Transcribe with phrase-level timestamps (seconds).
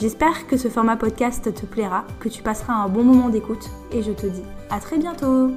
[0.00, 4.02] J'espère que ce format podcast te plaira, que tu passeras un bon moment d'écoute et
[4.02, 5.52] je te dis à très bientôt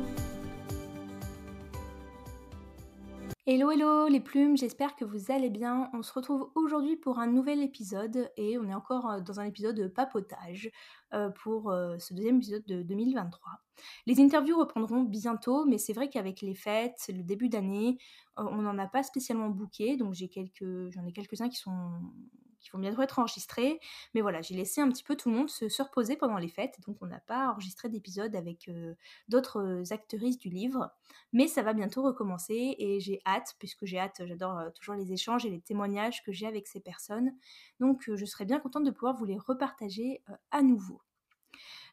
[3.47, 5.89] Hello hello les plumes, j'espère que vous allez bien.
[5.93, 9.45] On se retrouve aujourd'hui pour un nouvel épisode et on est encore euh, dans un
[9.45, 10.69] épisode de papotage
[11.13, 13.53] euh, pour euh, ce deuxième épisode de 2023.
[14.05, 17.97] Les interviews reprendront bientôt, mais c'est vrai qu'avec les fêtes, le début d'année,
[18.37, 21.89] on n'en a pas spécialement booké, donc j'ai quelques, j'en ai quelques-uns qui sont
[22.67, 23.79] qui vont bientôt être enregistrés.
[24.13, 26.79] Mais voilà, j'ai laissé un petit peu tout le monde se, reposer pendant les fêtes,
[26.85, 28.95] donc on n'a pas enregistré d'épisode avec euh,
[29.29, 30.91] d'autres euh, actrices du livre.
[31.31, 35.13] Mais ça va bientôt recommencer et j'ai hâte, puisque j'ai hâte, j'adore euh, toujours les
[35.13, 37.31] échanges et les témoignages que j'ai avec ces personnes.
[37.79, 41.01] Donc je serais bien contente de pouvoir vous les repartager à nouveau.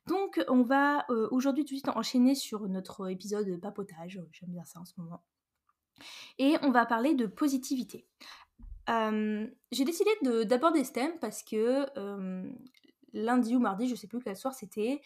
[0.06, 4.80] Donc on va aujourd'hui tout de suite enchaîner sur notre épisode papotage, j'aime bien ça
[4.80, 5.22] en ce moment.
[6.38, 8.06] Et on va parler de positivité
[8.86, 10.10] j'ai décidé
[10.44, 11.86] d'aborder ce thème parce que
[13.16, 15.00] lundi ou mardi, je sais plus quel soir c'était,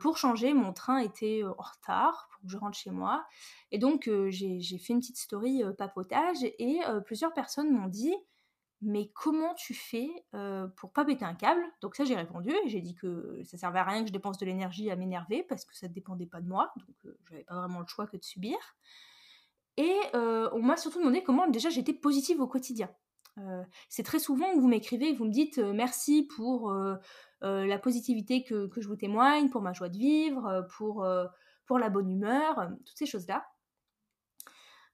[0.00, 3.24] pour changer, mon train était en retard pour que je rentre chez moi.
[3.70, 8.14] Et donc j'ai fait une petite story papotage et plusieurs personnes m'ont dit
[8.82, 10.10] mais comment tu fais
[10.76, 11.62] pour pas péter un câble?
[11.80, 14.36] Donc ça j'ai répondu et j'ai dit que ça servait à rien que je dépense
[14.38, 17.54] de l'énergie à m'énerver parce que ça ne dépendait pas de moi, donc j'avais pas
[17.54, 18.58] vraiment le choix que de subir.
[19.78, 22.90] Et on m'a surtout demandé comment déjà j'étais positive au quotidien.
[23.38, 26.96] Euh, c'est très souvent que vous m'écrivez vous me dites euh, merci pour euh,
[27.42, 31.06] la positivité que, je vous témoigne, pour ma joie de vivre, pour,
[31.66, 33.46] pour la bonne humeur, toutes ces choses-là.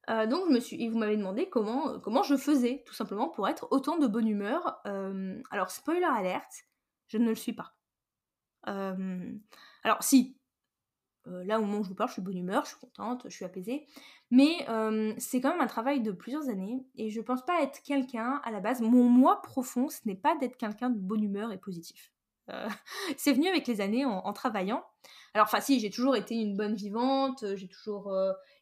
[0.09, 3.49] donc je me suis, et vous m'avez demandé comment, comment je faisais tout simplement pour
[3.49, 4.83] être autant de bonne humeur.
[5.51, 6.65] alors spoiler alerte,
[7.07, 7.77] je ne le suis pas.
[8.65, 10.37] alors si,
[11.27, 13.35] là au moment où je vous parle, je suis bonne humeur, je suis contente, je
[13.35, 13.87] suis apaisée.
[14.31, 14.67] Mais
[15.19, 18.51] c'est quand même un travail de plusieurs années et je pense pas être quelqu'un à
[18.51, 18.81] la base.
[18.81, 22.13] Mon moi profond, ce n'est pas d'être quelqu'un de bonne humeur et positif.
[23.17, 24.85] c'est venu avec les années en, travaillant.
[25.35, 28.13] Alors, enfin, si, j'ai toujours été une bonne vivante, j'ai toujours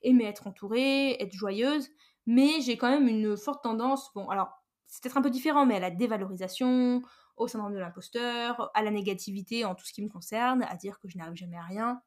[0.03, 1.91] aimé être entourée, être joyeuse,
[2.27, 4.51] mais j'ai quand même une forte tendance, bon, alors,
[4.87, 7.03] c'est peut-être un peu différent, mais à la dévalorisation,
[7.37, 10.99] au syndrome de l'imposteur, à la négativité en tout ce qui me concerne, à dire
[11.01, 12.03] que je n'arrive jamais à rien.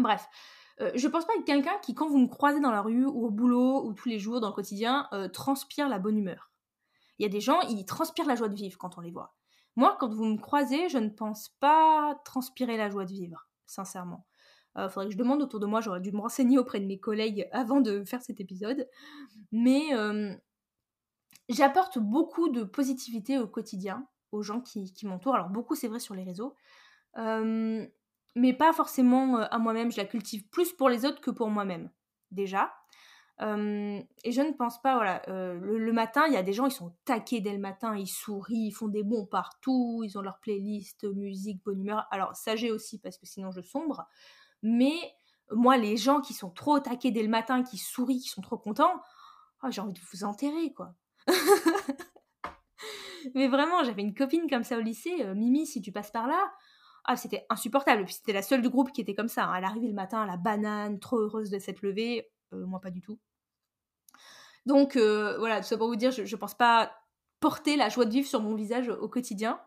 [0.00, 0.28] Bref,
[0.80, 3.26] euh, je pense pas être quelqu'un qui, quand vous me croisez dans la rue ou
[3.26, 6.52] au boulot ou tous les jours dans le quotidien, euh, transpire la bonne humeur.
[7.18, 9.34] Il y a des gens, ils transpirent la joie de vivre quand on les voit.
[9.74, 14.26] Moi, quand vous me croisez, je ne pense pas transpirer la joie de vivre, sincèrement.
[14.76, 16.86] Il euh, faudrait que je demande autour de moi, j'aurais dû me renseigner auprès de
[16.86, 18.88] mes collègues avant de faire cet épisode.
[19.50, 19.90] Mais
[21.48, 25.34] j'apporte beaucoup de positivité au quotidien aux gens qui, qui m'entourent.
[25.34, 26.54] Alors beaucoup, c'est vrai sur les réseaux
[28.34, 29.90] mais pas forcément euh, à moi-même.
[29.90, 31.90] Je la cultive plus pour les autres que pour moi-même,
[32.30, 32.72] déjà.
[33.40, 36.72] et je ne pense pas, voilà, euh, le, matin, il y a des gens, ils
[36.72, 40.40] sont taqués dès le matin, ils sourient, ils font des bons partout, ils ont leur
[40.40, 42.06] playlist, musique, bonne humeur.
[42.10, 44.06] Alors, ça j'ai aussi, parce que sinon je sombre.
[44.62, 44.96] Mais
[45.52, 48.58] moi, les gens qui sont trop taqués dès le matin, qui sourient, qui sont trop
[48.58, 49.00] contents,
[49.62, 50.94] oh, j'ai envie de vous enterrer, quoi.
[53.34, 56.26] mais vraiment, j'avais une copine comme ça au lycée, euh, Mimi, si tu passes par
[56.26, 56.52] là,
[57.10, 58.04] ah, c'était insupportable.
[58.04, 59.46] Puis c'était la seule du groupe qui était comme ça.
[59.46, 59.54] Hein.
[59.56, 62.30] Elle arrivait le matin, la banane, trop heureuse de s'être levée.
[62.52, 63.18] Euh, moi, pas du tout.
[64.66, 66.92] Donc euh, voilà, tout ça pour vous dire, je, ne pense pas
[67.40, 69.58] porter la joie de vivre sur mon visage au quotidien.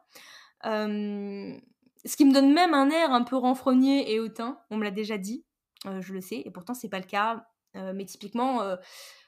[0.66, 1.58] Euh,
[2.06, 4.92] ce qui me donne même un air un peu renfrogné et hautain, on me l'a
[4.92, 5.44] déjà dit,
[5.86, 7.48] je le sais, et pourtant c'est pas le cas.
[7.74, 8.76] mais typiquement,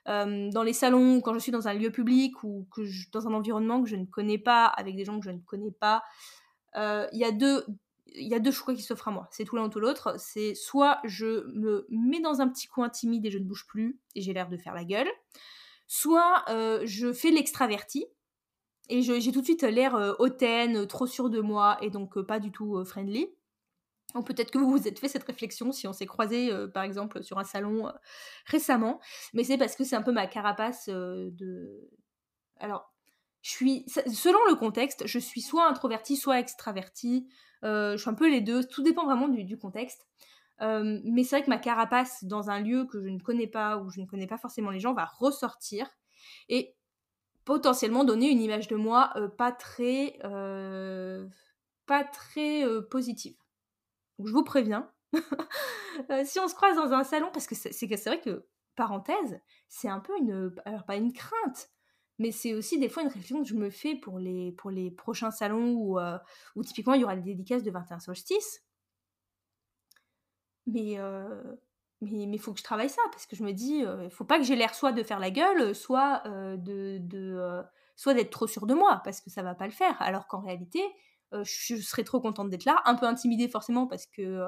[0.06, 2.68] dans les salons, quand je suis dans un lieu public ou
[3.12, 5.72] dans un environnement que je ne connais pas, avec des gens que je ne connais
[5.72, 6.04] pas,
[6.76, 7.64] il y a deux,
[8.16, 9.28] il y a deux choix qui s'offrent à moi.
[9.32, 10.16] C'est tout l'un ou l'autre.
[10.18, 14.00] C'est soit je me mets dans un petit coin timide et je ne bouge plus
[14.16, 15.10] et j'ai l'air de faire la gueule,
[15.88, 18.06] soit euh, je fais l'extraverti
[18.90, 22.26] et j'ai tout de suite l'air euh, hautaine, trop sûr de moi et donc euh,
[22.26, 23.28] pas du tout friendly.
[24.26, 27.40] Peut-être que vous vous êtes fait cette réflexion si on s'est croisé par exemple sur
[27.40, 27.92] un salon
[28.46, 29.00] récemment,
[29.34, 31.90] mais c'est parce que c'est un peu ma carapace de.
[32.60, 32.93] Alors,
[33.44, 37.28] selon le contexte, je suis soit introvertie, soit extravertie.
[37.64, 40.08] Euh, je suis un peu les deux, tout dépend vraiment du, contexte.
[40.62, 43.78] Euh, mais c'est vrai que ma carapace dans un lieu que je ne connais pas,
[43.78, 45.90] où je ne connais pas forcément les gens, va ressortir
[46.48, 46.76] et
[47.44, 50.18] potentiellement donner une image de moi euh, pas très,
[51.86, 53.36] pas très positive.
[54.24, 54.90] Je vous préviens,
[56.24, 60.00] si on se croise dans un salon, parce que c'est vrai que, parenthèse, c'est un
[60.00, 61.70] peu une, alors pas une crainte,
[62.24, 64.90] mais c'est aussi des fois une réflexion que je me fais pour les, pour les
[64.90, 66.00] prochains salons où,
[66.56, 68.64] où typiquement il y aura les dédicaces de 21 solstices.
[70.66, 70.98] Mais
[72.00, 74.38] mais il faut que je travaille ça parce que je me dis il faut pas
[74.38, 77.62] que j'ai l'air soit de faire la gueule soit de, de
[77.98, 80.02] soit d'être trop sûre de moi parce que ça va pas le faire.
[80.02, 80.82] Alors qu'en réalité
[81.34, 84.40] je serais trop contente d'être là un peu intimidée forcément parce que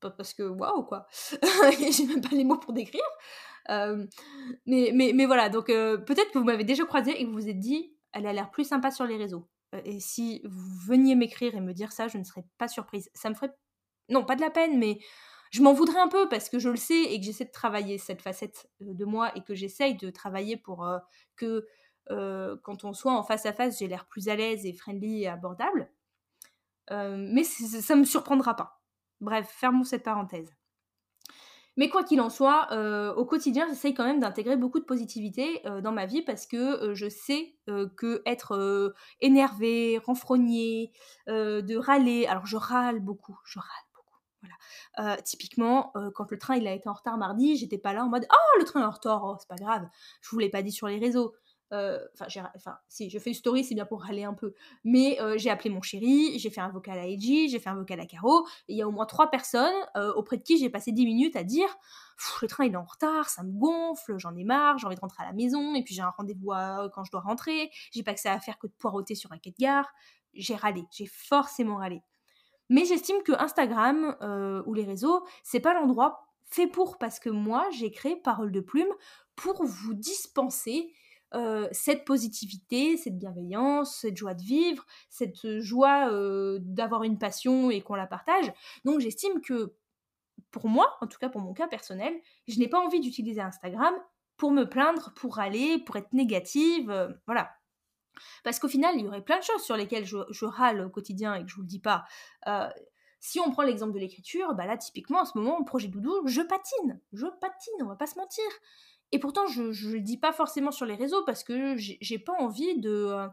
[0.00, 1.06] parce que waouh quoi.
[1.90, 3.02] J'ai même pas les mots pour décrire
[3.68, 7.48] mais, mais, mais voilà donc peut-être que vous m'avez déjà croisé et que vous vous
[7.48, 9.48] êtes dit elle a l'air plus sympa sur les réseaux
[9.84, 13.30] et si vous veniez m'écrire et me dire ça je ne serais pas surprise ça
[13.30, 13.54] me ferait
[14.08, 14.98] non pas de la peine mais
[15.52, 17.98] je m'en voudrais un peu parce que je le sais et que j'essaie de travailler
[17.98, 20.88] cette facette de moi et que j'essaye de travailler pour
[21.36, 21.66] que
[22.08, 25.28] quand on soit en face à face, j'ai l'air plus à l'aise et friendly et
[25.28, 25.90] abordable.
[26.90, 28.82] mais ça ne me surprendra pas.
[29.20, 30.52] Bref, fermons cette parenthèse.
[31.76, 32.68] Mais quoi qu'il en soit,
[33.16, 37.08] au quotidien, j'essaye quand même d'intégrer beaucoup de positivité dans ma vie parce que je
[37.08, 37.56] sais
[37.96, 40.92] que être énervé, renfrogné,
[41.28, 43.68] de râler, alors je râle beaucoup, je râle
[44.96, 45.22] voilà.
[45.22, 48.58] typiquement, quand le train a été en retard mardi, j'étais pas là en mode oh
[48.58, 49.88] le train est en retard, oh, c'est pas grave.
[50.20, 51.34] Je vous l'ai pas dit sur les réseaux.
[51.72, 54.54] Enfin, si je fais une story, c'est bien pour râler un peu.
[54.84, 57.98] Mais j'ai appelé mon chéri, j'ai fait un vocal à Eiji, j'ai fait un vocal
[58.00, 58.46] à Caro.
[58.68, 59.74] Il y a au moins trois personnes
[60.16, 61.68] auprès de qui j'ai passé 10 minutes à dire
[62.40, 65.00] le train il est en retard, ça me gonfle, j'en ai marre, j'ai envie de
[65.00, 66.52] rentrer à la maison, et puis j'ai un rendez-vous
[66.92, 69.38] quand je dois rentrer, j'ai pas que ça à faire que de poireauter sur un
[69.38, 69.88] quai de gare.
[70.34, 72.02] J'ai râlé, j'ai forcément râlé.
[72.68, 77.28] Mais j'estime que Instagram euh, ou les réseaux, c'est pas l'endroit fait pour, parce que
[77.28, 78.92] moi, j'ai créé Parole de Plume
[79.36, 80.92] pour vous dispenser
[81.34, 87.70] euh, cette positivité, cette bienveillance, cette joie de vivre, cette joie euh, d'avoir une passion
[87.70, 88.52] et qu'on la partage.
[88.84, 89.74] Donc j'estime que
[90.50, 92.14] pour moi, en tout cas pour mon cas personnel,
[92.48, 93.94] je n'ai pas envie d'utiliser Instagram
[94.36, 97.50] pour me plaindre, pour aller, pour être négative, voilà.
[98.44, 101.34] Parce qu'au final, il y aurait plein de choses sur lesquelles je, râle au quotidien
[101.34, 102.04] et que je vous le dis pas.
[102.46, 102.68] Euh,
[103.20, 106.42] si on prend l'exemple de l'écriture, bah là, typiquement, en ce moment, projet Doudou, je
[106.42, 107.00] patine.
[107.12, 108.44] Je patine, on va pas se mentir.
[109.12, 112.32] Et pourtant, je ne le dis pas forcément sur les réseaux parce que j'ai pas
[112.38, 112.90] envie de.
[112.90, 113.28] Euh,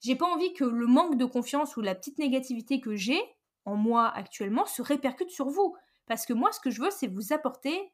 [0.00, 3.20] j'ai pas envie que le manque de confiance ou la petite négativité que j'ai
[3.64, 5.76] en moi actuellement se répercute sur vous.
[6.06, 7.92] Parce que moi, ce que je veux, c'est vous apporter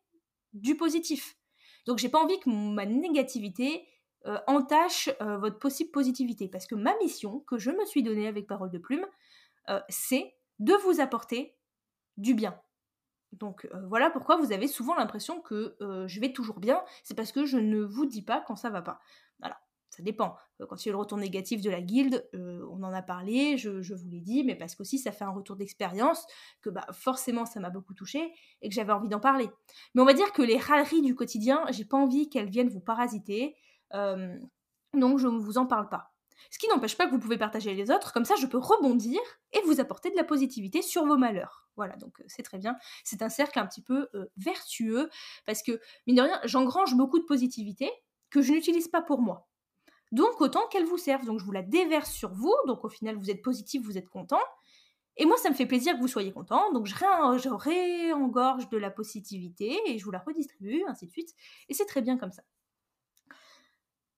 [0.53, 1.37] du positif.
[1.87, 3.85] Donc, j'ai pas envie que ma négativité
[4.27, 6.49] euh, entache euh, votre possible positivité.
[6.49, 9.07] Parce que ma mission que je me suis donnée avec Parole de Plume,
[9.89, 11.57] c'est de vous apporter
[12.19, 12.55] du bien.
[13.35, 17.45] Donc voilà pourquoi vous avez souvent l'impression que je vais toujours bien, c'est parce que
[17.45, 19.01] je ne vous dis pas quand ça va pas.
[19.41, 19.59] Voilà,
[19.91, 20.37] ça dépend.
[20.69, 23.95] Quand il y a le retour négatif de la guilde, on en a parlé, je,
[23.95, 26.27] vous l'ai dit, mais parce qu'aussi ça fait un retour d'expérience,
[26.63, 28.33] que bah, forcément ça m'a beaucoup touché
[28.63, 29.49] et que j'avais envie d'en parler.
[29.95, 32.81] Mais on va dire que les râleries du quotidien, j'ai pas envie qu'elles viennent vous
[32.81, 33.57] parasiter,
[33.95, 34.39] euh,
[34.95, 36.14] donc je ne vous en parle pas.
[36.51, 39.21] Ce qui n'empêche pas que vous pouvez partager les autres, comme ça je peux rebondir
[39.53, 41.69] et vous apporter de la positivité sur vos malheurs.
[41.77, 42.77] Voilà, donc euh, c'est très bien.
[43.03, 45.11] C'est un cercle un petit peu euh, vertueux,
[45.47, 47.91] parce que, mine de rien, j'engrange beaucoup de positivité
[48.31, 49.49] que je n'utilise pas pour moi.
[50.13, 51.25] Donc autant qu'elle vous serve.
[51.25, 54.09] Donc je vous la déverse sur vous, donc au final vous êtes positif, vous êtes
[54.09, 54.41] content.
[55.17, 58.79] Et moi ça me fait plaisir que vous soyez content, donc je, je réengorge de
[58.79, 61.35] la positivité et je vous la redistribue, ainsi de suite.
[61.69, 62.43] Et c'est très bien comme ça.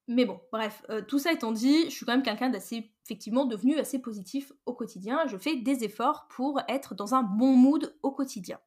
[0.09, 3.45] Mais bon, bref, euh, tout ça étant dit, je suis quand même quelqu'un d'assez, effectivement,
[3.45, 5.27] devenu assez positif au quotidien.
[5.27, 8.61] Je fais des efforts pour être dans un bon mood au quotidien.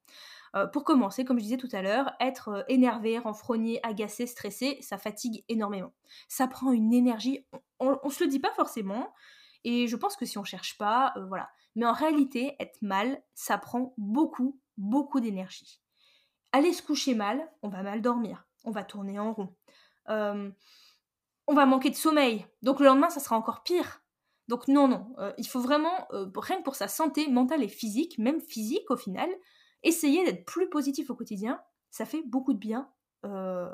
[0.56, 4.80] Euh, pour commencer, comme je disais tout à l'heure, être euh, énervé, renfrogné, agacé, stressé,
[4.82, 5.94] ça fatigue énormément.
[6.28, 7.46] Ça prend une énergie,
[7.80, 9.14] on, on, se le dit pas forcément,
[9.64, 11.50] et je pense que si on cherche pas, voilà.
[11.76, 15.82] Mais en réalité, être mal, ça prend beaucoup, beaucoup d'énergie.
[16.52, 19.56] Aller se coucher mal, on va mal dormir, on va tourner en rond
[21.50, 22.46] on va manquer de sommeil.
[22.62, 24.04] Donc le lendemain, ça sera encore pire.
[24.48, 27.68] Donc non, non, euh, il faut vraiment, euh, rien que pour sa santé mentale et
[27.68, 29.30] physique, même physique au final,
[29.82, 31.60] essayer d'être plus positif au quotidien.
[31.90, 32.92] Ça fait beaucoup de bien
[33.26, 33.74] euh,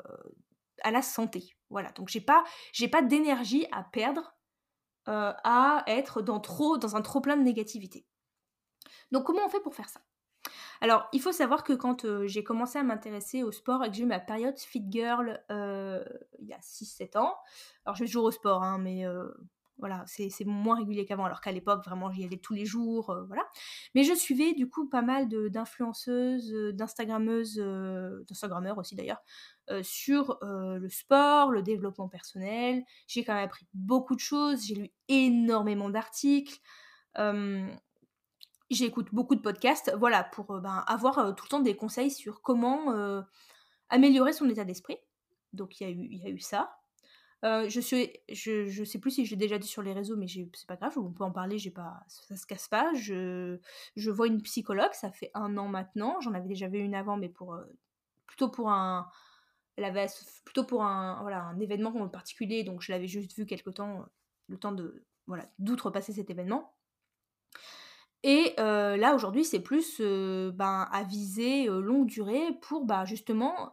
[0.82, 1.54] à la santé.
[1.68, 2.44] Voilà, donc j'ai pas,
[2.90, 4.32] pas d'énergie à perdre
[5.08, 8.04] à être dans trop, dans un trop plein de négativité.
[9.12, 10.00] Donc comment on fait pour faire ça?
[10.80, 13.96] Alors, il faut savoir que quand euh, j'ai commencé à m'intéresser au sport et que
[13.96, 16.04] j'ai eu ma période fit girl euh,
[16.38, 17.34] il y a 6-7 ans,
[17.84, 19.26] alors je vais toujours au sport, hein, mais euh,
[19.78, 23.42] voilà, c'est moins régulier qu'avant, alors qu'à l'époque, vraiment, j'y allais tous les jours, voilà.
[23.94, 27.56] Mais je suivais du coup pas mal d'influenceuses, d'instagrammeuses,
[28.26, 29.20] d'instagrammeurs aussi d'ailleurs,
[29.82, 32.84] sur le sport, le développement personnel.
[33.06, 36.58] J'ai quand même appris beaucoup de choses, j'ai lu énormément d'articles
[38.70, 43.24] j'écoute beaucoup de podcasts, voilà, pour ben, avoir tout le temps des conseils sur comment
[43.88, 44.98] améliorer son état d'esprit.
[45.52, 46.76] Donc il y, y a eu ça.
[47.42, 50.66] je suis, je, je, sais plus si j'ai déjà dit sur les réseaux, mais c'est
[50.66, 52.92] pas grave, on peut en parler, j'ai pas, ça se casse pas.
[52.94, 53.58] Je,
[53.96, 56.20] je vois une psychologue, ça fait un an maintenant.
[56.20, 57.56] J'en avais déjà vu une avant, mais pour
[58.26, 59.08] plutôt pour un,
[59.76, 60.06] elle avait
[60.44, 64.06] plutôt pour un, voilà, un événement particulier, donc je l'avais juste vu quelque temps,
[64.48, 66.75] le temps de, voilà, d'outrepasser cet événement.
[68.22, 73.70] Et là, aujourd'hui, c'est plus ben, à viser longue durée pour bah, justement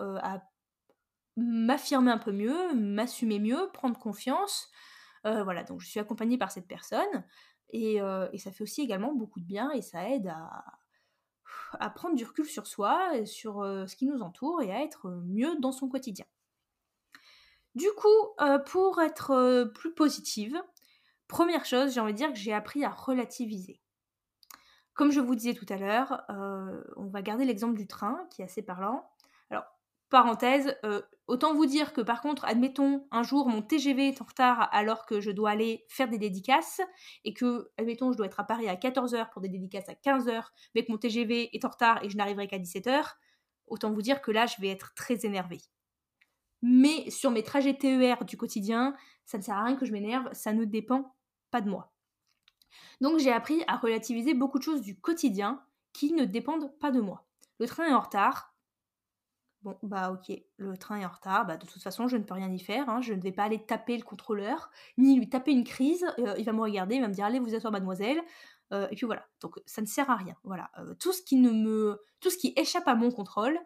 [1.36, 4.70] m'affirmer un peu mieux, m'assumer mieux, prendre confiance.
[5.24, 7.26] voilà, donc je suis accompagnée par cette personne.
[7.72, 8.00] Et,
[8.38, 10.64] ça fait aussi également beaucoup de bien et ça aide à,
[11.80, 15.56] à prendre du recul sur soi, sur ce qui nous entoure et à être mieux
[15.60, 16.26] dans son quotidien.
[17.76, 18.36] Du coup,
[18.68, 20.62] pour être plus positive,
[21.28, 23.82] première chose, j'ai envie de dire que j'ai appris à relativiser.
[24.94, 28.42] Comme je vous disais tout à l'heure, euh, on va garder l'exemple du train qui
[28.42, 29.10] est assez parlant.
[29.50, 29.66] Alors,
[30.10, 34.26] parenthèse, euh, autant vous dire que par contre, admettons, un jour mon TGV est en
[34.26, 36.82] retard alors que je dois aller faire des dédicaces
[37.26, 40.44] et que, admettons, je dois être à Paris à 14h pour des dédicaces à 15h,
[40.76, 43.16] mais que mon TGV est en retard et je n'arriverai qu'à 17h,
[43.68, 45.62] autant vous dire que là, je vais être très énervée.
[46.62, 48.96] Mais sur mes trajets TER du quotidien,
[49.26, 51.16] ça ne sert à rien que je m'énerve, ça ne dépend
[51.52, 51.93] pas de moi.
[53.02, 55.62] Donc j'ai appris à relativiser beaucoup de choses du quotidien
[55.94, 57.26] qui ne dépendent pas de moi.
[57.60, 58.54] Le train est en retard.
[59.62, 62.34] Bon, bah ok, le train est en retard, bah de toute façon je ne peux
[62.34, 63.00] rien y faire, hein.
[63.00, 66.44] je ne vais pas aller taper le contrôleur, ni lui taper une crise, euh, il
[66.44, 68.22] va me regarder, il va me dire allez vous asseoir mademoiselle,
[68.74, 70.70] euh, et puis voilà, donc ça ne sert à rien, voilà.
[70.80, 72.02] Euh, tout ce qui ne me...
[72.20, 73.58] tout ce qui échappe à mon contrôle,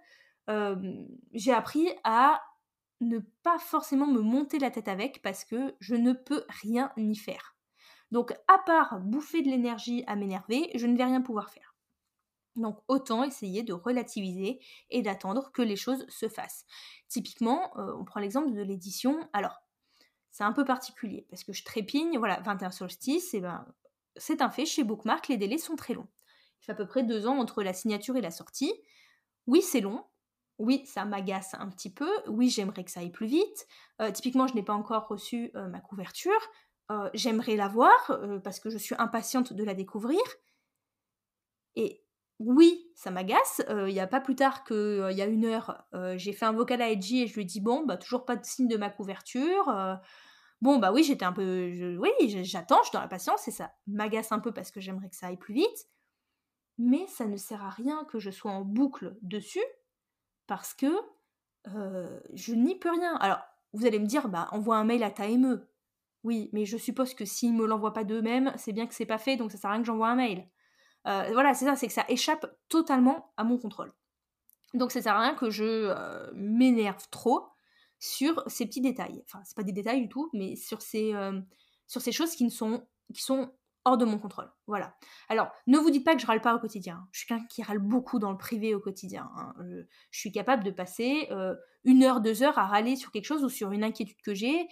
[1.33, 2.43] j'ai appris à
[3.01, 7.15] ne pas forcément me monter la tête avec parce que je ne peux rien y
[7.15, 7.56] faire.
[8.11, 11.75] Donc, à part bouffer de l'énergie à m'énerver, je ne vais rien pouvoir faire.
[12.55, 14.59] Donc, autant essayer de relativiser
[14.89, 16.65] et d'attendre que les choses se fassent.
[17.07, 19.29] Typiquement, euh, on prend l'exemple de l'édition.
[19.33, 19.61] Alors,
[20.31, 23.65] c'est un peu particulier parce que je trépigne, voilà, 21 solstice, et ben,
[24.15, 26.07] c'est un fait, chez Bookmark, les délais sont très longs.
[26.61, 28.73] Il fait à peu près deux ans entre la signature et la sortie.
[29.45, 30.03] Oui, c'est long.
[30.57, 32.09] Oui, ça m'agace un petit peu.
[32.27, 33.67] Oui, j'aimerais que ça aille plus vite.
[34.01, 36.39] Euh, typiquement, je n'ai pas encore reçu euh, ma couverture.
[36.89, 40.21] Euh, j'aimerais la voir euh, parce que je suis impatiente de la découvrir.
[41.75, 42.03] Et
[42.39, 43.61] oui, ça m'agace.
[43.69, 46.53] Euh, il n'y a pas plus tard qu'il y a une heure, j'ai fait un
[46.53, 48.77] vocal à Edgy et je lui ai dit bon, bah toujours pas de signe de
[48.77, 49.99] ma couverture.
[50.61, 51.97] bon, bah oui, j'étais un peu.
[51.99, 55.09] oui, j'attends, je suis dans la patience et ça m'agace un peu parce que j'aimerais
[55.09, 55.89] que ça aille plus vite.
[56.77, 59.65] Mais ça ne sert à rien que je sois en boucle dessus
[60.45, 60.93] parce que
[61.65, 63.15] je n'y peux rien.
[63.17, 63.39] Alors,
[63.73, 65.67] vous allez me dire, bah envoie un mail à ta ME.
[66.27, 69.17] Oui, mais je suppose que s'ils me l'envoient pas d'eux-mêmes, c'est bien que c'est pas
[69.17, 70.45] fait, donc ça sert à rien que j'envoie un mail.
[71.07, 73.93] Euh, voilà, c'est ça, c'est que ça échappe totalement à mon contrôle.
[74.73, 77.47] Donc ça sert à rien que je euh, m'énerve trop
[77.97, 79.23] sur ces petits détails.
[79.23, 81.39] Enfin, c'est pas des détails du tout, mais sur ces, euh,
[81.87, 83.53] choses qui, ne sont, qui sont
[83.85, 84.51] hors de mon contrôle.
[84.65, 84.97] Voilà.
[85.29, 87.07] Alors, ne vous dites pas que je râle pas au quotidien.
[87.13, 89.31] Je suis quelqu'un qui râle beaucoup dans le privé au quotidien.
[89.37, 89.53] Hein.
[90.11, 91.29] Je, suis capable de passer
[91.85, 94.67] une heure, deux heures à râler sur quelque chose ou sur une inquiétude que j'ai.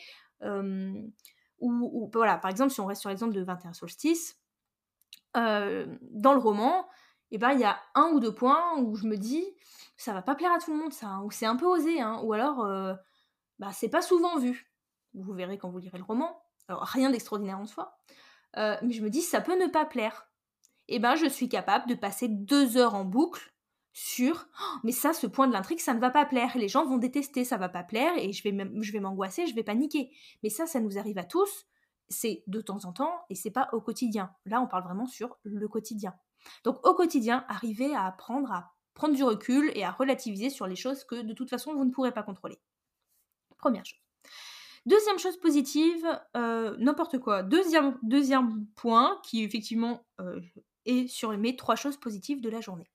[1.60, 4.40] Ou, voilà, par exemple, si on reste sur l'exemple de 21 solstices,
[5.38, 6.88] euh, dans le roman,
[7.32, 9.46] eh ben, il y a un ou deux points où je me dis,
[9.98, 12.20] ça va pas plaire à tout le monde, ça, ou c'est un peu osé, hein,
[12.24, 12.94] ou alors, euh,
[13.60, 14.72] bah, c'est pas souvent vu.
[15.14, 16.42] Vous verrez quand vous lirez le roman.
[16.68, 17.98] Alors, rien d'extraordinaire en soi.
[18.58, 20.30] Euh, mais je me dis, ça peut ne pas plaire.
[20.88, 23.55] Eh ben, je suis capable de passer deux heures en boucle
[23.98, 26.52] sur «Oh, mais ça ce point de l'intrigue ça ne va pas plaire.
[26.58, 29.56] Les gens vont détester ça va pas plaire et je vais je vais m'angoisser je
[29.56, 30.12] vais paniquer.
[30.44, 31.66] Mais ça ça nous arrive à tous.
[32.10, 34.36] C'est de temps en temps et c'est pas au quotidien.
[34.46, 36.14] Là on parle vraiment sur le quotidien.
[36.66, 40.76] Donc au quotidien arriver à apprendre à prendre du recul et à relativiser sur les
[40.76, 42.60] choses que de toute façon vous ne pourrez pas contrôler.
[43.58, 44.02] Première chose.
[44.86, 47.44] Deuxième chose positive, euh, n'importe quoi.
[47.44, 50.42] Deuxième, deuxième point qui effectivement euh,
[50.86, 52.88] est sur mes trois choses positives de la journée.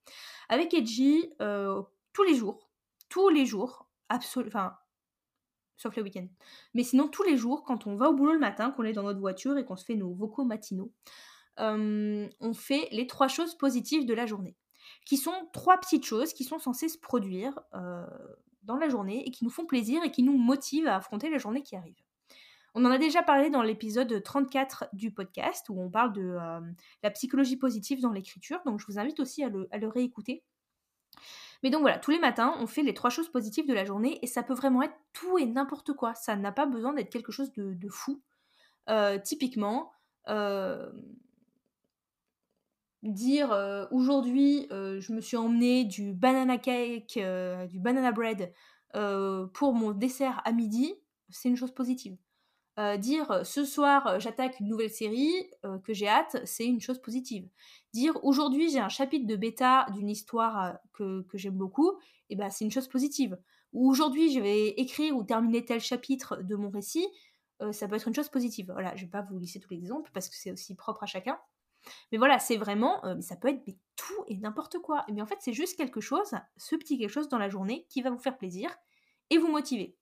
[0.48, 1.82] Avec Edgy, euh,
[2.12, 2.70] tous les jours,
[3.08, 4.76] tous les jours, enfin,
[5.76, 6.26] sauf le week-end,
[6.74, 9.02] mais sinon tous les jours, quand on va au boulot le matin, qu'on est dans
[9.02, 10.92] notre voiture et qu'on se fait nos vocaux matinaux,
[11.58, 14.56] euh, on fait les trois choses positives de la journée,
[15.04, 18.06] qui sont trois petites choses qui sont censées se produire euh,
[18.62, 21.38] dans la journée et qui nous font plaisir et qui nous motivent à affronter la
[21.38, 21.96] journée qui arrive.
[22.74, 26.60] On en a déjà parlé dans l'épisode 34 du podcast où on parle de euh,
[27.02, 30.44] la psychologie positive dans l'écriture, donc je vous invite aussi à le, réécouter.
[31.62, 34.18] Mais donc voilà, tous les matins, on fait les trois choses positives de la journée
[34.22, 36.14] et ça peut vraiment être tout et n'importe quoi.
[36.14, 38.22] Ça n'a pas besoin d'être quelque chose de, fou.
[38.88, 39.92] Euh, typiquement,
[40.28, 40.90] euh,
[43.02, 43.50] dire
[43.90, 47.18] aujourd'hui je me suis emmené du banana cake,
[47.68, 48.52] du banana bread
[48.92, 50.94] pour mon dessert à midi,
[51.30, 52.16] c'est une chose positive.
[52.98, 55.50] Dire ce soir j'attaque une nouvelle série
[55.84, 57.48] que j'ai hâte, c'est une chose positive.
[57.92, 61.92] Dire aujourd'hui j'ai un chapitre de bêta d'une histoire que, j'aime beaucoup,
[62.28, 63.38] et eh ben c'est une chose positive.
[63.72, 67.06] Ou aujourd'hui je vais écrire ou terminer tel chapitre de mon récit,
[67.72, 68.70] ça peut être une chose positive.
[68.72, 71.06] Voilà, je vais pas vous lister tous les exemples parce que c'est aussi propre à
[71.06, 71.38] chacun.
[72.12, 73.64] Mais voilà, c'est vraiment, euh, ça peut être
[73.96, 75.04] tout et n'importe quoi.
[75.12, 78.02] Mais en fait, c'est juste quelque chose, ce petit quelque chose dans la journée qui
[78.02, 78.74] va vous faire plaisir
[79.30, 79.96] et vous motiver.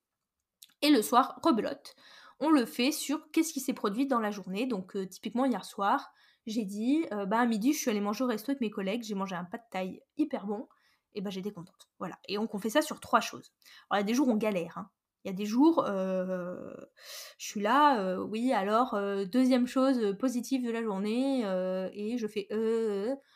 [0.81, 1.95] Et le soir, rebelote.
[2.39, 4.65] On le fait sur qu'est-ce qui s'est produit dans la journée.
[4.65, 6.13] Donc, euh, typiquement, hier soir,
[6.45, 9.03] j'ai dit, euh, bah, à midi, je suis allée manger au resto avec mes collègues,
[9.03, 10.67] j'ai mangé un pas de taille hyper bon,
[11.13, 11.89] et bah, j'étais contente.
[11.99, 12.17] Voilà.
[12.27, 13.51] Et on fait ça sur trois choses.
[13.89, 14.89] Alors, il y a des jours où on galère, hein.
[15.25, 16.65] Il y a des jours, je
[17.37, 21.41] suis là, oui, alors, deuxième chose positive de la journée,
[21.93, 22.47] et je fais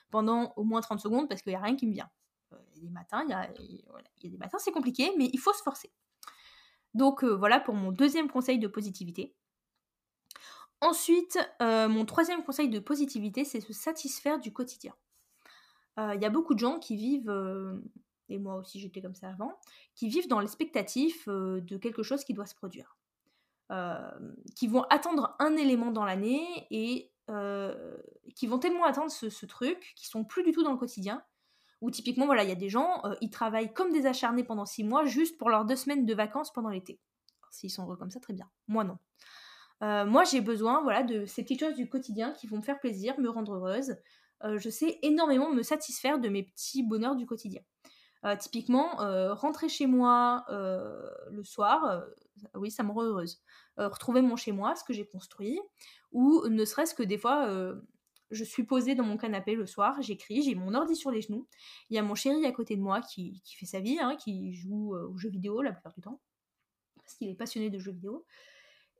[0.09, 2.09] pendant au moins 30 secondes parce qu'il n'y a rien qui me vient.
[2.51, 5.51] Il y a des matins, il y a des matins, c'est compliqué, mais il faut
[5.51, 5.91] se forcer.
[6.93, 9.35] Donc voilà pour mon deuxième conseil de positivité.
[10.81, 14.93] Ensuite, mon troisième conseil de positivité, c'est se satisfaire du quotidien.
[15.97, 17.31] Il y a beaucoup de gens qui vivent
[18.29, 19.59] et moi aussi j'étais comme ça avant,
[19.95, 22.97] qui vivent dans l'expectatif de quelque chose qui doit se produire.
[24.55, 27.11] qui vont attendre un élément dans l'année et
[28.35, 31.23] qui vont tellement attendre ce, truc qu'ils sont plus du tout dans le quotidien.
[31.83, 34.83] Ou typiquement, voilà, il y a des gens, ils travaillent comme des acharnés pendant six
[34.83, 36.99] mois juste pour leurs deux semaines de vacances pendant l'été.
[37.51, 38.49] S'ils sont heureux comme ça, très bien.
[38.67, 38.97] Moi, non.
[39.81, 43.19] moi, j'ai besoin voilà, de ces petites choses du quotidien qui vont me faire plaisir,
[43.19, 43.97] me rendre heureuse.
[44.43, 47.61] je sais énormément me satisfaire de mes petits bonheurs du quotidien.
[48.25, 52.03] Euh, typiquement, euh, rentrer chez moi euh, le soir,
[52.55, 53.41] oui, ça me rend heureuse.
[53.77, 55.59] retrouver mon chez moi, ce que j'ai construit,
[56.11, 57.47] ou ne serait-ce que des fois,
[58.33, 61.47] je suis posée dans mon canapé le soir, j'écris, j'ai mon ordi sur les genoux,
[61.89, 64.53] il y a mon chéri à côté de moi qui, fait sa vie, hein, qui
[64.53, 66.19] joue aux jeux vidéo la plupart du temps,
[66.97, 68.25] parce qu'il est passionné de jeux vidéo.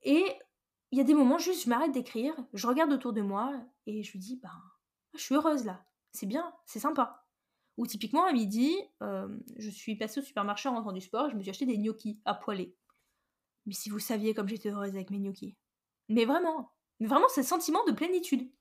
[0.04, 0.24] Et
[0.92, 3.54] il y a des moments, juste, je m'arrête d'écrire, je regarde autour de moi
[3.88, 4.52] et je lui dis, ben,
[5.16, 7.26] je suis heureuse là, c'est bien, c'est sympa.
[7.78, 11.36] Ou typiquement, à midi, euh, je suis passée au supermarché en rentrant du sport, je
[11.36, 12.76] me suis acheté des gnocchis à poêler.
[13.66, 15.56] Mais si vous saviez comme j'étais heureuse avec mes gnocchis.
[16.10, 18.52] Mais vraiment, vraiment, c'est sentiment de plénitude.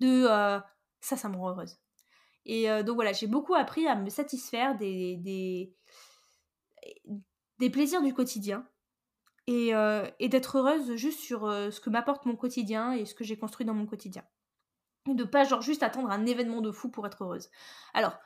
[0.00, 0.60] De euh,
[1.00, 1.78] ça, ça me rend heureuse.
[2.44, 5.74] Et euh, donc voilà, j'ai beaucoup appris à me satisfaire des, des,
[7.58, 8.66] des plaisirs du quotidien.
[9.48, 9.72] Et,
[10.20, 13.66] et d'être heureuse juste sur ce que m'apporte mon quotidien et ce que j'ai construit
[13.66, 14.24] dans mon quotidien.
[15.10, 17.50] Et de pas genre juste attendre un événement de fou pour être heureuse.
[17.92, 18.16] Alors,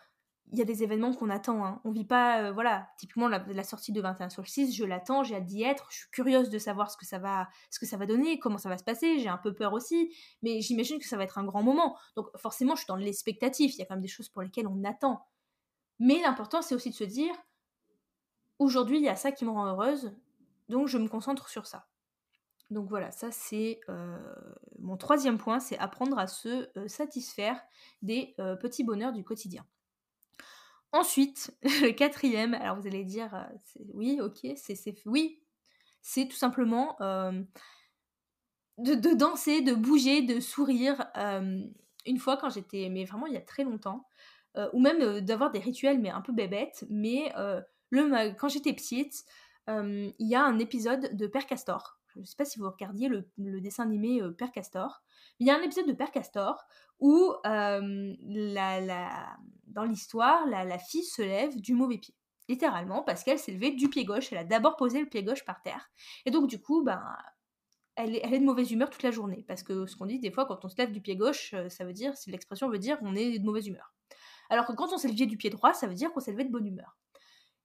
[0.53, 1.65] il y a des événements qu'on attend.
[1.65, 1.81] Hein.
[1.85, 5.25] On vit pas, euh, voilà, typiquement la, sortie de 21 sur le 6, je l'attends,
[5.25, 7.87] j'ai hâte d'y être, je suis curieuse de savoir ce que ça va, ce que
[7.87, 9.19] ça va donner, comment ça va se passer.
[9.19, 11.97] J'ai un peu peur aussi, mais j'imagine que ça va être un grand moment.
[12.15, 13.75] Donc forcément, je suis dans l'expectatif.
[13.75, 15.27] Il y a quand même des choses pour lesquelles on attend.
[15.99, 17.35] Mais l'important, c'est aussi de se dire,
[18.59, 20.13] aujourd'hui, il y a ça qui me rend heureuse,
[20.69, 21.89] donc je me concentre sur ça.
[22.71, 24.19] Donc voilà, ça c'est euh,
[24.81, 27.61] mon troisième point, c'est apprendre à se euh, satisfaire
[28.03, 29.65] des petits bonheurs du quotidien.
[30.93, 35.41] Ensuite, le quatrième, alors vous allez dire, euh, oui, ok, c'est oui,
[36.03, 37.43] c'est tout simplement euh,
[38.79, 41.07] de, danser, de bouger, de sourire.
[41.17, 41.63] Euh,
[42.07, 44.09] une fois quand j'étais, mais vraiment il y a très longtemps,
[44.73, 47.31] ou même d'avoir des rituels, mais un peu bébêtes, mais
[47.91, 49.25] le, quand j'étais petite,
[49.69, 51.96] il y a un épisode de Père Castor.
[52.17, 55.03] Je ne sais pas si vous regardiez le, dessin animé Père Castor.
[55.39, 56.65] Il y a un épisode de Père Castor
[56.99, 62.15] où la, dans l'histoire, la, fille se lève du mauvais pied.
[62.49, 64.33] Littéralement, parce qu'elle s'est levée du pied gauche.
[64.33, 65.91] Elle a d'abord posé le pied gauche par terre.
[66.25, 67.03] Et donc, du coup, ben,
[67.97, 69.45] elle est, de mauvaise humeur toute la journée.
[69.49, 71.69] Parce que ce qu'on dit des fois, quand on se lève du pied gauche, euh,
[71.69, 73.93] ça veut dire, si l'expression veut dire, on est de mauvaise humeur.
[74.49, 76.45] Alors que quand on s'est levé du pied droit, ça veut dire qu'on s'est levé
[76.45, 76.97] de bonne humeur.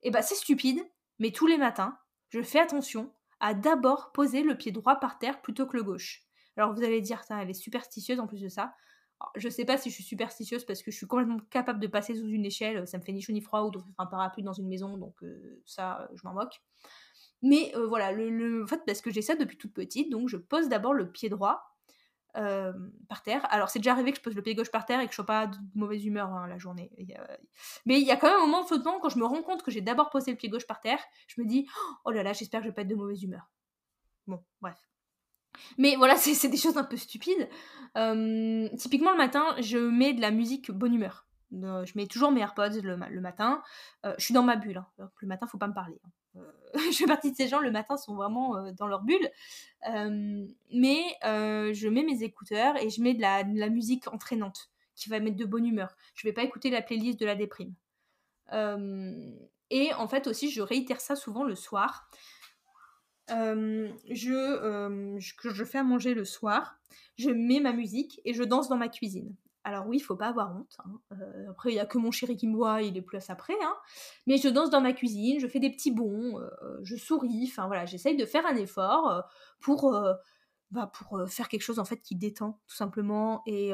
[0.02, 0.82] Et ben, c'est stupide,
[1.20, 1.98] mais tous les matins,
[2.30, 6.24] je fais attention à d'abord poser le pied droit par terre plutôt que le gauche.
[6.56, 8.74] Alors vous allez dire, elle est superstitieuse en plus de ça
[9.36, 12.16] je sais pas si je suis superstitieuse parce que je suis complètement capable de passer
[12.16, 14.54] sous une échelle, ça me fait ni chaud ni froid, ou d'ouvrir un parapluie dans
[14.54, 16.62] une maison, donc euh, ça, je m'en moque.
[17.42, 18.14] Mais euh, voilà,
[18.68, 21.71] fait, parce que j'ai ça depuis toute petite, donc je pose d'abord le pied droit
[22.38, 22.74] euh,
[23.10, 23.46] par terre.
[23.52, 25.16] Alors, c'est déjà arrivé que je pose le pied gauche par terre et que je
[25.16, 26.92] sois pas de mauvaise humeur hein, la journée.
[27.86, 29.64] Mais il y a quand même un moment de flottement quand je me rends compte
[29.64, 31.68] que j'ai d'abord posé le pied gauche par terre, je me dis
[32.06, 33.50] oh là là, j'espère que je vais pas être de mauvaise humeur.
[34.28, 34.78] Bon, bref.
[35.78, 37.50] Mais voilà, c'est des choses un peu stupides.
[37.96, 41.26] typiquement, le matin, je mets de la musique bonne humeur.
[41.54, 43.62] Euh, je mets toujours mes AirPods le, matin.
[44.06, 44.78] Euh, je suis dans ma bulle.
[44.78, 45.10] Hein.
[45.20, 46.00] Le matin, faut pas me parler.
[46.04, 46.10] Hein.
[46.36, 46.52] Euh,
[46.92, 49.30] je fais partie de ces gens, le matin, sont vraiment dans leur bulle.
[49.84, 55.38] mais je mets mes écouteurs et je mets de la, musique entraînante qui va mettre
[55.38, 55.96] de bonne humeur.
[56.16, 57.74] Je vais pas écouter la playlist de la déprime.
[59.70, 62.10] et en fait aussi, je réitère ça souvent le soir.
[63.30, 63.98] je,
[65.20, 66.78] je fais à manger le soir,
[67.18, 69.36] je mets ma musique et je danse dans ma cuisine.
[69.64, 70.76] Alors oui, il faut pas avoir honte.
[70.80, 71.00] Hein.
[71.14, 73.56] Euh, après, il y a que mon chéri qui me voit, il est plus après.
[73.62, 73.76] Hein.
[74.26, 77.48] Mais je danse dans ma cuisine, je fais des petits bons, euh, je souris.
[77.52, 79.22] Enfin voilà, j'essaye de faire un effort euh,
[79.60, 79.96] pour,
[80.72, 83.72] bah, pour faire quelque chose en fait qui détend tout simplement et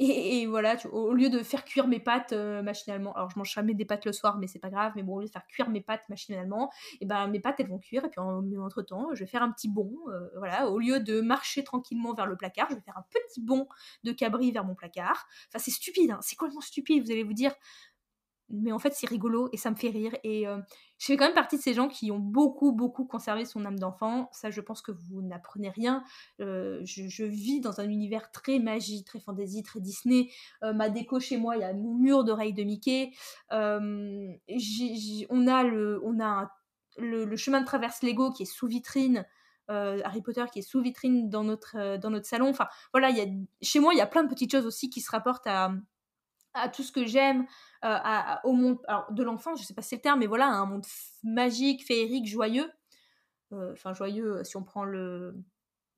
[0.00, 3.74] et, voilà, au lieu de faire cuire mes pâtes euh, machinalement, alors je mange jamais
[3.74, 5.68] des pâtes le soir, mais c'est pas grave, mais bon, au lieu de faire cuire
[5.70, 8.82] mes pâtes machinalement, et eh ben mes pâtes elles vont cuire, et puis en, entre
[8.82, 12.26] temps, je vais faire un petit bond, euh, voilà, au lieu de marcher tranquillement vers
[12.26, 13.68] le placard, je vais faire un petit bond
[14.02, 15.26] de cabri vers mon placard.
[15.48, 17.52] Enfin, c'est stupide, hein, c'est complètement stupide, vous allez vous dire,
[18.50, 20.58] mais en fait c'est rigolo et ça me fait rire et euh,
[20.98, 23.78] je fais quand même partie de ces gens qui ont beaucoup beaucoup conservé son âme
[23.78, 24.28] d'enfant.
[24.32, 26.04] Ça je pense que vous n'apprenez rien.
[26.40, 30.30] Euh, je, vis dans un univers très magie très fantasy très Disney.
[30.62, 33.10] Euh, ma déco chez moi il y a mon mur d'oreilles de Mickey.
[33.50, 34.38] On
[35.48, 35.62] a
[36.98, 39.24] le chemin de traverse Lego qui est sous vitrine
[39.68, 42.48] Harry Potter qui est sous vitrine dans notre, dans notre salon.
[42.50, 43.26] Enfin, voilà, y a,
[43.62, 45.72] chez moi, il y a plein de petites choses aussi qui se rapportent à,
[46.54, 47.46] à tout ce que j'aime,
[47.84, 47.98] euh,
[48.44, 48.78] au monde
[49.10, 50.86] de l'enfance, je sais pas si c'est le terme, mais voilà, un monde
[51.22, 52.70] magique, féerique, joyeux.
[53.52, 55.36] Euh, enfin, joyeux, euh, si on prend le,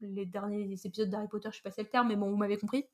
[0.01, 2.37] les derniers épisodes d'Harry Potter, je sais pas si c'est le terme, mais bon, vous
[2.37, 2.87] m'avez compris.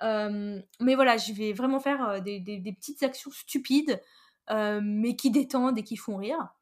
[0.00, 2.40] mais voilà, je vais vraiment faire des,
[2.78, 4.02] petites actions stupides,
[4.50, 6.54] mais qui détendent et qui font rire.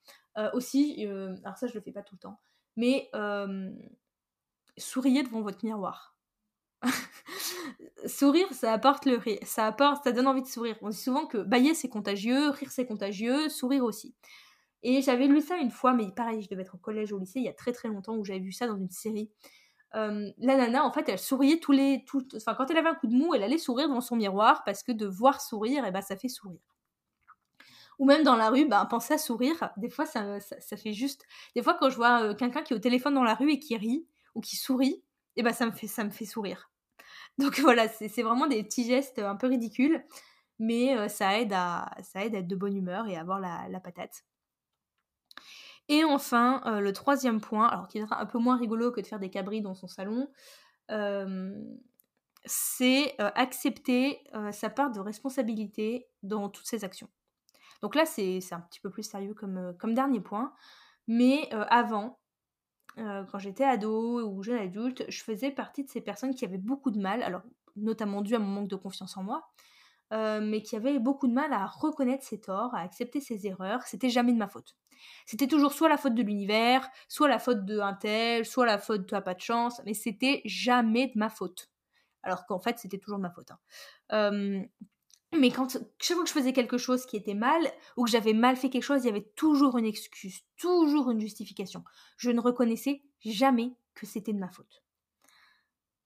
[0.52, 2.40] aussi, alors ça, je le fais pas tout le temps,
[2.76, 3.10] mais
[4.76, 6.16] souriez devant votre miroir.
[8.06, 10.76] sourire, ça apporte le rire, ça apporte, ça donne envie de sourire.
[10.82, 14.14] On dit souvent que bailler c'est contagieux, rire c'est contagieux, sourire aussi.
[14.82, 17.18] Et j'avais lu ça une fois, mais pareil, je devais être au collège ou au
[17.18, 19.30] lycée il y a très très longtemps où j'avais vu ça dans une série.
[19.92, 23.06] la nana, en fait, elle souriait tous les, tout, enfin quand elle avait un coup
[23.06, 25.92] de mou, elle allait sourire devant son miroir parce que de voir sourire, et eh
[25.92, 26.60] ben ça fait sourire.
[27.98, 31.24] Ou même dans la rue, ben, penser à sourire, des fois ça, ça, fait juste.
[31.54, 33.58] Des fois quand je vois euh, quelqu'un qui est au téléphone dans la rue et
[33.58, 35.02] qui rit ou qui sourit,
[35.36, 36.70] et eh ben ça me fait, ça me fait sourire.
[37.38, 40.04] Donc voilà, c'est vraiment des petits gestes un peu ridicules,
[40.58, 43.80] mais ça, aide à, ça aide à être de bonne humeur et à avoir la,
[43.80, 44.24] patate.
[45.88, 49.18] Et enfin, le troisième point, alors qui sera un peu moins rigolo que de faire
[49.18, 50.30] des cabris dans son salon,
[52.44, 57.08] c'est accepter sa part de responsabilité dans toutes ses actions.
[57.82, 60.54] Donc là, c'est un petit peu plus sérieux comme dernier point.
[61.06, 62.18] Mais avant,
[62.98, 66.58] euh, quand j'étais ado ou jeune adulte, je faisais partie de ces personnes qui avaient
[66.58, 67.42] beaucoup de mal, alors
[67.76, 69.48] notamment dû à mon manque de confiance en moi,
[70.12, 73.82] euh, mais qui avaient beaucoup de mal à reconnaître ses torts, à accepter ses erreurs.
[73.82, 74.76] C'était jamais de ma faute.
[75.26, 78.78] C'était toujours soit la faute de l'univers, soit la faute de un tel, soit la
[78.78, 81.70] faute de toi pas de chance, mais c'était jamais de ma faute.
[82.22, 83.50] Alors qu'en fait, c'était toujours de ma faute.
[83.50, 83.58] Hein.
[84.12, 84.62] Euh,
[85.38, 87.60] mais quand chaque fois que je faisais quelque chose qui était mal
[87.96, 91.20] ou que j'avais mal fait quelque chose, il y avait toujours une excuse, toujours une
[91.20, 91.84] justification.
[92.16, 94.82] Je ne reconnaissais jamais que c'était de ma faute.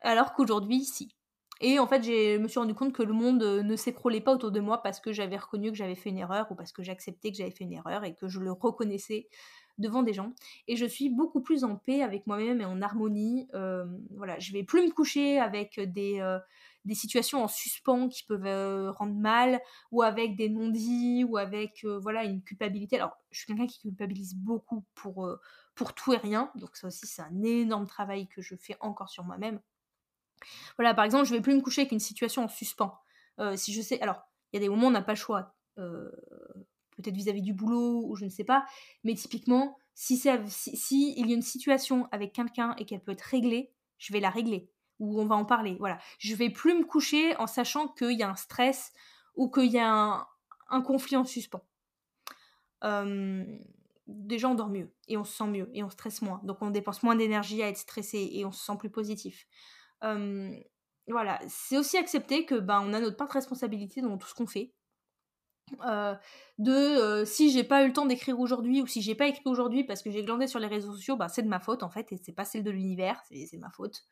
[0.00, 1.14] Alors qu'aujourd'hui, si.
[1.60, 4.32] Et en fait, je me suis rendu compte que le monde euh, ne s'écroulait pas
[4.32, 6.84] autour de moi parce que j'avais reconnu que j'avais fait une erreur ou parce que
[6.84, 9.28] j'acceptais que j'avais fait une erreur et que je le reconnaissais
[9.76, 10.34] devant des gens.
[10.68, 13.48] Et je suis beaucoup plus en paix avec moi-même et en harmonie.
[13.54, 13.84] Euh,
[14.16, 16.38] voilà, je vais plus me coucher avec des, euh,
[16.84, 19.60] des situations en suspens qui peuvent euh, rendre mal,
[19.90, 22.96] ou avec des non-dits, ou avec euh, voilà une culpabilité.
[22.96, 25.40] Alors, je suis quelqu'un qui culpabilise beaucoup pour, euh,
[25.74, 29.10] pour tout et rien, donc ça aussi c'est un énorme travail que je fais encore
[29.10, 29.60] sur moi-même.
[30.76, 32.98] Voilà, par exemple, je vais plus me coucher avec une situation en suspens.
[33.56, 35.56] si je sais, alors, il y a des moments où on n'a pas le choix,
[35.76, 38.64] peut-être vis-à-vis du boulot ou je ne sais pas,
[39.04, 40.30] mais typiquement, si, si,
[40.76, 44.20] si il y a une situation avec quelqu'un et qu'elle peut être réglée, je vais
[44.20, 45.76] la régler où on va en parler.
[45.78, 45.98] Voilà.
[46.18, 48.92] Je vais plus me coucher en sachant qu'il y a un stress
[49.36, 50.26] ou qu'il y a
[50.70, 51.64] un, conflit en suspens.
[54.06, 56.40] déjà, on dort mieux et on se sent mieux et on stresse moins.
[56.44, 59.46] Donc, on dépense moins d'énergie à être stressé et on se sent plus positif.
[60.02, 61.38] voilà.
[61.48, 64.46] C'est aussi accepter que ben, on a notre part de responsabilité dans tout ce qu'on
[64.46, 64.72] fait.
[66.58, 69.84] de si j'ai pas eu le temps d'écrire aujourd'hui ou si j'ai pas écrit aujourd'hui
[69.84, 72.10] parce que j'ai glandé sur les réseaux sociaux, ben, c'est de ma faute en fait
[72.12, 74.04] et c'est pas celle de l'univers, c'est ma faute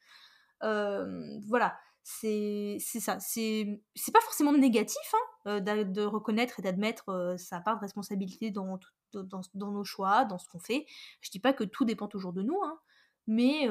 [0.61, 1.77] voilà,
[2.09, 3.19] c'est ça.
[3.19, 3.81] C'est
[4.13, 5.15] pas forcément négatif
[5.45, 8.79] hein, de, reconnaître et d'admettre sa part de responsabilité dans,
[9.13, 10.87] dans, nos choix, dans ce qu'on fait.
[11.21, 12.79] Je dis pas que tout dépend toujours de nous, hein,
[13.27, 13.69] mais,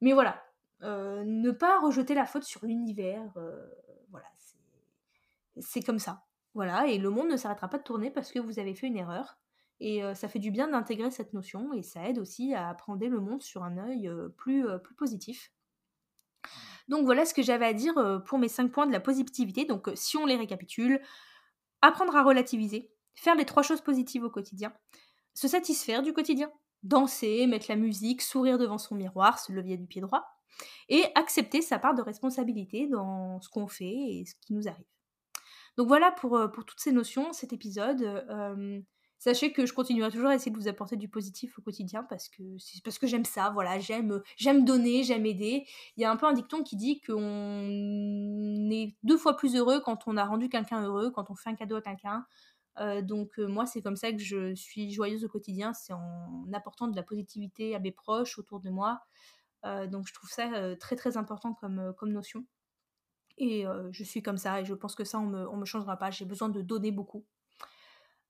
[0.00, 0.42] mais voilà.
[0.80, 3.32] ne pas rejeter la faute sur l'univers,
[4.10, 4.26] voilà,
[5.58, 6.24] c'est comme ça.
[6.54, 8.96] Voilà, et le monde ne s'arrêtera pas de tourner parce que vous avez fait une
[8.96, 9.38] erreur.
[9.80, 13.20] Et ça fait du bien d'intégrer cette notion et ça aide aussi à apprendre le
[13.20, 15.52] monde sur un œil plus, plus positif.
[16.88, 19.64] Donc voilà ce que j'avais à dire pour mes 5 points de la positivité.
[19.64, 21.00] Donc si on les récapitule,
[21.82, 24.72] apprendre à relativiser, faire les trois choses positives au quotidien,
[25.34, 26.50] se satisfaire du quotidien,
[26.82, 30.24] danser, mettre la musique, sourire devant son miroir, se lever du pied droit,
[30.88, 34.86] et accepter sa part de responsabilité dans ce qu'on fait et ce qui nous arrive.
[35.76, 38.02] Donc voilà pour toutes ces notions, cet épisode.
[39.18, 42.28] Sachez que je continuerai toujours à essayer de vous apporter du positif au quotidien parce
[42.28, 44.22] que j'aime ça, voilà, j'aime
[44.64, 45.66] donner, j'aime aider.
[45.96, 49.80] Il y a un peu un dicton qui dit qu'on est deux fois plus heureux
[49.80, 52.26] quand on a rendu quelqu'un heureux, quand on fait un cadeau à quelqu'un.
[52.80, 56.52] Euh, donc euh, moi c'est comme ça que je suis joyeuse au quotidien, c'est en
[56.52, 59.00] apportant de la positivité à mes proches autour de moi.
[59.64, 62.46] Euh, donc je trouve ça très très important comme, comme notion.
[63.40, 65.96] Et je suis comme ça et je pense que ça on me, on me changera
[65.96, 66.10] pas.
[66.10, 67.24] J'ai besoin de donner beaucoup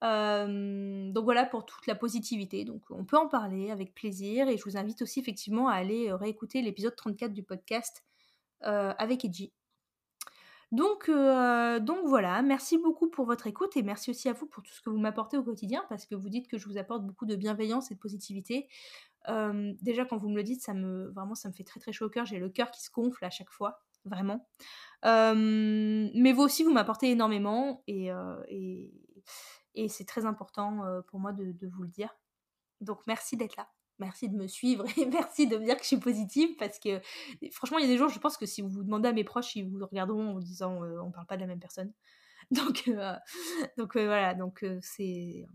[0.02, 2.64] donc voilà pour toute la positivité.
[2.64, 6.12] Donc on peut en parler avec plaisir et je vous invite aussi effectivement à aller
[6.12, 8.04] réécouter l'épisode 34 du podcast
[8.60, 9.52] avec Edgy.
[10.70, 14.72] Donc, donc voilà, merci beaucoup pour votre écoute et merci aussi à vous pour tout
[14.72, 17.24] ce que vous m'apportez au quotidien parce que vous dites que je vous apporte beaucoup
[17.24, 18.68] de bienveillance et de positivité.
[19.26, 22.06] déjà quand vous me le dites, ça me vraiment ça me fait très très chaud
[22.06, 22.26] au cœur.
[22.26, 24.46] J'ai le cœur qui se gonfle à chaque fois, vraiment.
[25.04, 28.10] mais vous aussi vous m'apportez énormément et,
[28.48, 28.92] et
[29.74, 32.16] et c'est très important pour moi de, vous le dire.
[32.80, 33.68] Donc merci d'être là.
[33.98, 37.00] Merci de me suivre et merci de me dire que je suis positive parce que
[37.50, 39.56] franchement, il y a des jours, je pense que si vous demandez à mes proches,
[39.56, 41.92] ils vous regarderont en disant on parle pas de la même personne.
[42.50, 42.88] Donc,
[43.76, 45.46] donc voilà, donc c'est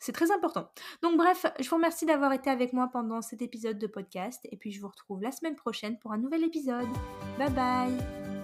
[0.00, 0.70] c'est très important.
[1.02, 4.56] Donc bref, je vous remercie d'avoir été avec moi pendant cet épisode de podcast et
[4.56, 6.88] puis je vous retrouve la semaine prochaine pour un nouvel épisode.
[7.38, 8.37] Bye bye